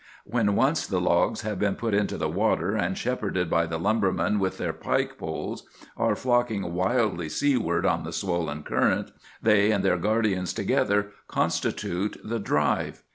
"When 0.25 0.55
once 0.55 0.87
the 0.87 0.99
logs 0.99 1.41
have 1.41 1.59
been 1.59 1.75
got 1.75 1.93
into 1.93 2.17
the 2.17 2.27
water, 2.27 2.75
and, 2.75 2.97
shepherded 2.97 3.51
by 3.51 3.67
the 3.67 3.77
lumbermen 3.77 4.39
with 4.39 4.57
their 4.57 4.73
pike 4.73 5.15
poles, 5.19 5.67
are 5.95 6.15
flocking 6.15 6.73
wildly 6.73 7.29
seaward 7.29 7.85
on 7.85 8.03
the 8.03 8.11
swollen 8.11 8.63
current, 8.63 9.11
they 9.43 9.69
and 9.69 9.85
their 9.85 9.97
guardians 9.97 10.53
together 10.53 11.11
constitute 11.27 12.17
'the 12.23 12.39
drive. 12.39 13.03